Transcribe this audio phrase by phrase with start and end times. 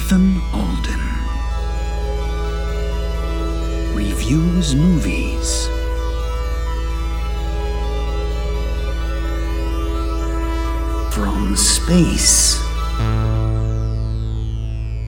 [0.00, 1.00] Ethan Alden
[3.94, 5.68] reviews movies.
[11.14, 12.58] From space.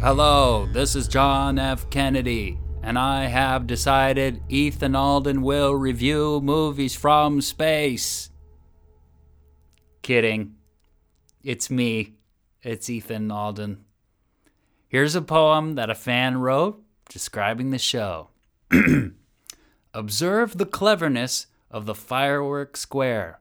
[0.00, 1.88] Hello, this is John F.
[1.88, 8.30] Kennedy, and I have decided Ethan Alden will review movies from space.
[10.02, 10.56] Kidding.
[11.44, 12.16] It's me.
[12.62, 13.84] It's Ethan Alden.
[14.90, 18.30] Here's a poem that a fan wrote describing the show.
[19.94, 23.38] Observe the cleverness of the firework square.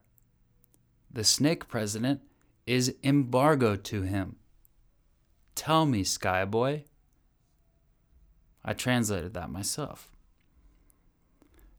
[1.12, 2.22] The snake president
[2.68, 4.36] is embargoed to him.
[5.56, 6.84] Tell me, Skyboy.
[8.64, 10.12] I translated that myself.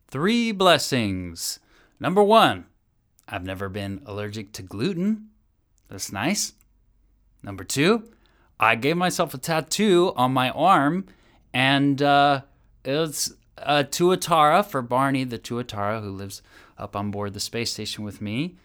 [0.09, 1.61] Three blessings.
[2.01, 2.67] Number one,
[3.29, 5.29] I've never been allergic to gluten.
[5.89, 6.55] That's nice.
[7.45, 8.11] Number two,
[8.63, 11.07] I gave myself a tattoo on my arm,
[11.55, 12.43] and uh,
[12.85, 16.43] it's a Tuatara for Barney, the Tuatara who lives
[16.77, 18.59] up on board the space station with me.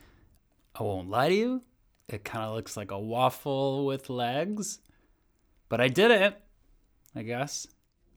[0.78, 1.62] I won't lie to you,
[2.10, 4.80] it kind of looks like a waffle with legs,
[5.70, 6.42] but I did it,
[7.16, 7.66] I guess.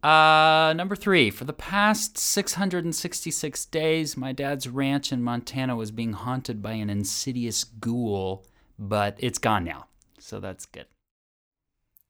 [0.02, 6.12] Uh, number three, for the past 666 days, my dad's ranch in Montana was being
[6.12, 8.44] haunted by an insidious ghoul,
[8.80, 9.86] but it's gone now,
[10.18, 10.86] so that's good.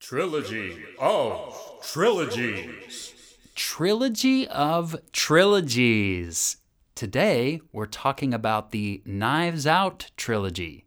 [0.00, 3.14] Trilogy of Trilogies.
[3.56, 6.58] Trilogy of Trilogies.
[6.94, 10.86] Today, we're talking about the Knives Out trilogy.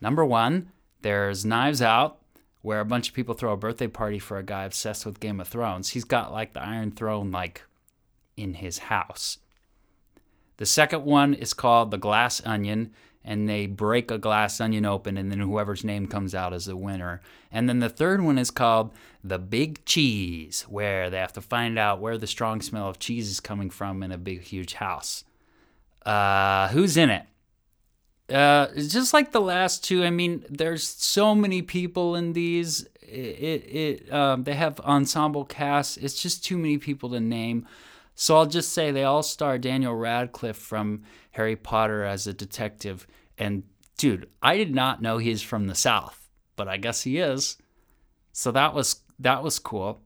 [0.00, 0.70] Number one,
[1.02, 2.18] there's Knives Out,
[2.62, 5.40] where a bunch of people throw a birthday party for a guy obsessed with Game
[5.40, 5.90] of Thrones.
[5.90, 7.62] He's got like the Iron Throne, like
[8.36, 9.38] in his house.
[10.56, 12.92] The second one is called The Glass Onion,
[13.24, 16.76] and they break a glass onion open, and then whoever's name comes out is the
[16.76, 17.22] winner.
[17.50, 21.78] And then the third one is called The Big Cheese, where they have to find
[21.78, 25.24] out where the strong smell of cheese is coming from in a big, huge house.
[26.04, 27.24] Uh, who's in it?
[28.28, 30.04] Uh, just like the last two.
[30.04, 32.86] I mean, there's so many people in these.
[33.02, 35.96] It, it, it um, they have ensemble casts.
[35.96, 37.66] It's just too many people to name.
[38.14, 41.02] So I'll just say they all star Daniel Radcliffe from
[41.32, 43.06] Harry Potter as a detective.
[43.36, 43.64] And
[43.96, 47.56] dude, I did not know he's from the South, but I guess he is.
[48.32, 50.00] So that was that was cool.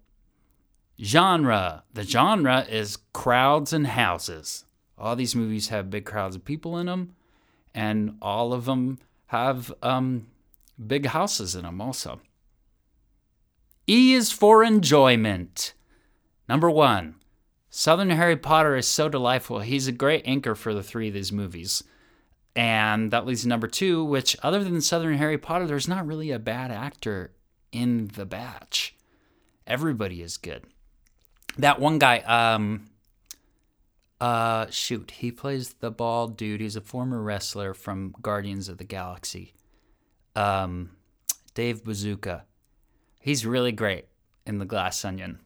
[1.00, 1.84] Genre.
[1.92, 4.64] The genre is crowds and houses.
[4.96, 7.14] All these movies have big crowds of people in them,
[7.74, 10.26] and all of them have um,
[10.84, 12.20] big houses in them also.
[13.86, 15.72] E is for enjoyment.
[16.48, 17.14] Number one,
[17.70, 19.60] Southern Harry Potter is so delightful.
[19.60, 21.84] He's a great anchor for the three of these movies.
[22.56, 26.30] And that leads to number two, which, other than Southern Harry Potter, there's not really
[26.30, 27.32] a bad actor
[27.70, 28.96] in the batch.
[29.66, 30.64] Everybody is good.
[31.58, 32.88] That one guy, um,
[34.20, 36.60] uh, shoot, he plays the bald dude.
[36.60, 39.54] He's a former wrestler from Guardians of the Galaxy.
[40.34, 40.90] Um,
[41.54, 42.44] Dave Bazooka.
[43.20, 44.06] He's really great
[44.46, 45.40] in The Glass Onion.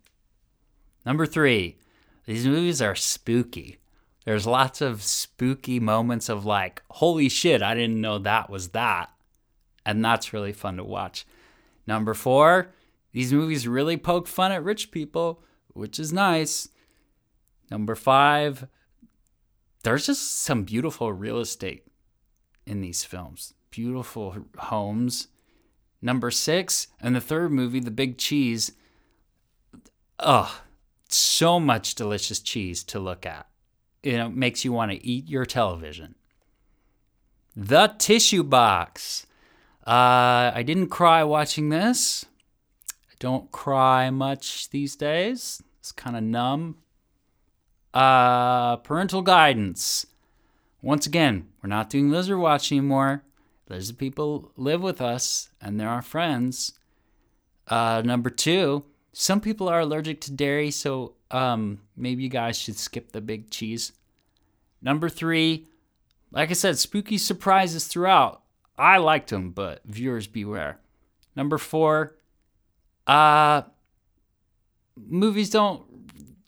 [1.05, 1.79] Number three,
[2.27, 3.79] these movies are spooky.
[4.25, 9.11] There's lots of spooky moments of like, holy shit, I didn't know that was that.
[9.85, 11.27] And that's really fun to watch.
[11.87, 12.73] Number four,
[13.11, 16.69] these movies really poke fun at rich people, which is nice.
[17.71, 18.69] Number five,
[19.83, 21.85] there's just some beautiful real estate
[22.65, 23.55] in these films.
[23.71, 25.29] Beautiful homes.
[26.01, 28.73] Number six, and the third movie, The Big Cheese.
[30.19, 30.51] Ugh,
[31.13, 33.47] so much delicious cheese to look at.
[34.03, 36.15] You know, makes you want to eat your television.
[37.55, 39.27] The Tissue Box.
[39.87, 42.25] Uh, I didn't cry watching this.
[43.11, 45.63] I don't cry much these days.
[45.81, 46.77] It's kind of numb.
[47.93, 50.07] Uh, parental guidance.
[50.81, 53.23] Once again, we're not doing lizard watch anymore.
[53.69, 56.73] Lizard people live with us and they're our friends.
[57.69, 62.77] Uh, number two, some people are allergic to dairy, so um, maybe you guys should
[62.77, 63.93] skip the big cheese.
[64.81, 65.67] Number three,
[66.31, 68.43] like I said, spooky surprises throughout.
[68.79, 70.79] I liked them, but viewers beware.
[71.37, 72.17] Number four,
[73.07, 73.63] uh,
[74.97, 75.85] movies don't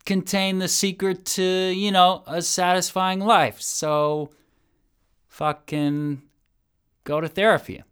[0.05, 3.61] contain the secret to, you know, a satisfying life.
[3.61, 4.31] So
[5.27, 6.21] fucking
[7.03, 7.83] go to therapy.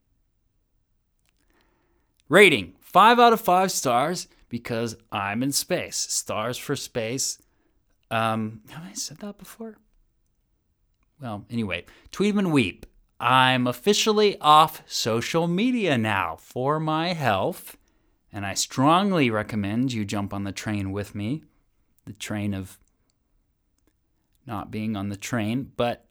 [2.28, 5.97] Rating five out of five stars because I'm in space.
[5.97, 7.39] Stars for space.
[8.11, 9.77] Um, have I said that before?
[11.19, 12.85] Well, anyway, tweet and weep.
[13.19, 17.77] I'm officially off social media now for my health,
[18.31, 21.44] And I strongly recommend you jump on the train with me,
[22.05, 22.77] the train of
[24.45, 25.71] not being on the train.
[25.77, 26.05] But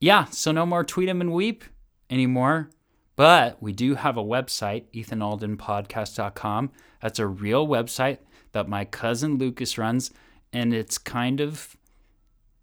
[0.00, 1.64] yeah, so no more tweet 'em and weep
[2.10, 2.70] anymore.
[3.18, 6.70] But we do have a website, ethanaldenpodcast.com.
[7.02, 8.18] That's a real website
[8.52, 10.12] that my cousin Lucas runs,
[10.52, 11.76] and it's kind of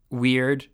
[0.09, 0.67] weird.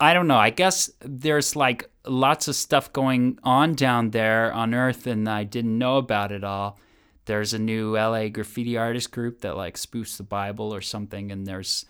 [0.00, 0.38] I don't know.
[0.38, 5.44] I guess there's like lots of stuff going on down there on Earth, and I
[5.44, 6.80] didn't know about it all.
[7.26, 11.46] There's a new LA graffiti artist group that like spoofs the Bible or something, and
[11.46, 11.84] there's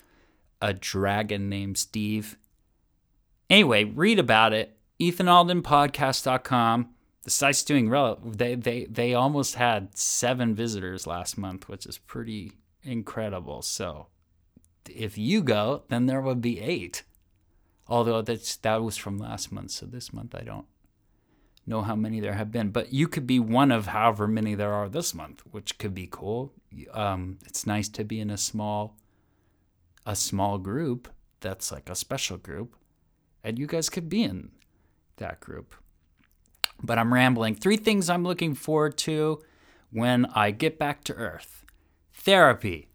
[0.61, 2.37] a dragon named Steve.
[3.49, 4.77] Anyway, read about it.
[4.99, 6.95] EthanAldenPodcast.com.
[7.27, 8.21] The site's doing well.
[8.25, 12.53] They they they almost had seven visitors last month, which is pretty
[12.85, 13.63] incredible.
[13.63, 14.07] So
[14.89, 17.03] if you go, then there would be eight.
[17.89, 20.67] Although that's that was from last month, so this month I don't
[21.67, 22.71] know how many there have been.
[22.71, 26.07] But you could be one of however many there are this month, which could be
[26.09, 26.53] cool.
[26.93, 28.97] Um, it's nice to be in a small
[30.07, 31.09] a small group
[31.41, 32.77] that's like a special group,
[33.43, 34.53] and you guys could be in
[35.17, 35.75] that group.
[36.83, 37.55] But I'm rambling.
[37.55, 39.41] Three things I'm looking forward to
[39.91, 41.65] when I get back to Earth
[42.13, 42.89] therapy.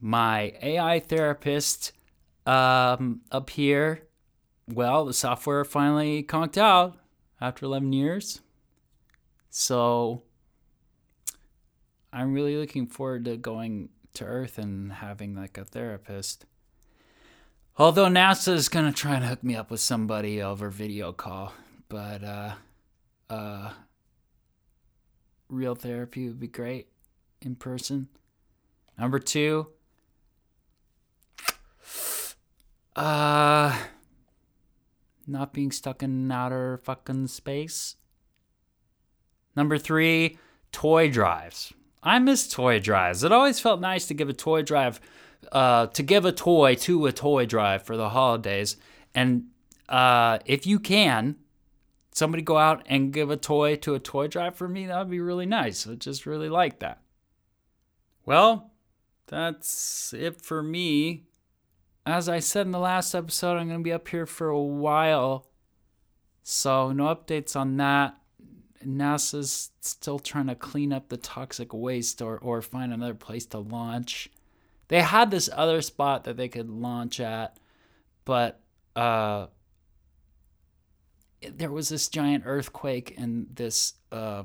[0.00, 1.92] My AI therapist
[2.44, 4.02] um, up here,
[4.68, 6.98] well, the software finally conked out
[7.40, 8.40] after 11 years.
[9.48, 10.22] So
[12.12, 16.46] I'm really looking forward to going to Earth and having like a therapist.
[17.76, 21.52] Although NASA is going to try and hook me up with somebody over video call,
[21.88, 22.54] but uh,
[23.30, 23.72] uh,
[25.48, 26.88] real therapy would be great
[27.40, 28.08] in person.
[28.98, 29.68] Number two,
[32.96, 33.76] uh,
[35.26, 37.96] not being stuck in outer fucking space.
[39.56, 40.38] Number three,
[40.72, 41.72] toy drives.
[42.02, 43.24] I miss toy drives.
[43.24, 45.00] It always felt nice to give a toy drive,
[45.52, 48.76] uh, to give a toy to a toy drive for the holidays.
[49.14, 49.46] And
[49.88, 51.36] uh, if you can,
[52.14, 55.10] somebody go out and give a toy to a toy drive for me, that would
[55.10, 55.86] be really nice.
[55.86, 57.02] I just really like that.
[58.24, 58.70] Well,
[59.26, 61.24] that's it for me.
[62.06, 64.62] As I said in the last episode, I'm going to be up here for a
[64.62, 65.48] while.
[66.42, 68.16] So, no updates on that.
[68.86, 73.58] NASA's still trying to clean up the toxic waste or, or find another place to
[73.58, 74.30] launch.
[74.88, 77.58] They had this other spot that they could launch at,
[78.26, 78.60] but
[78.94, 79.46] uh,
[81.52, 84.44] there was this giant earthquake and this uh,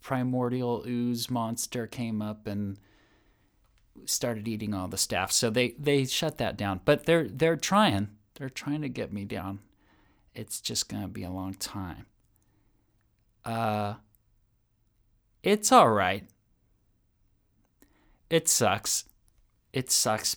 [0.00, 2.78] primordial ooze monster came up and
[4.06, 5.32] started eating all the staff.
[5.32, 6.80] So they they shut that down.
[6.84, 8.08] But they're they're trying.
[8.34, 9.60] They're trying to get me down.
[10.34, 12.06] It's just gonna be a long time.
[13.44, 13.94] Uh
[15.42, 16.24] it's all right.
[18.28, 19.04] It sucks.
[19.72, 20.36] It sucks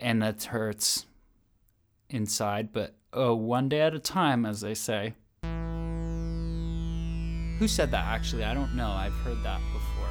[0.00, 1.06] and it hurts
[2.10, 5.14] inside, but oh, one day at a time, as they say.
[7.58, 8.44] Who said that actually?
[8.44, 8.90] I don't know.
[8.90, 10.01] I've heard that before.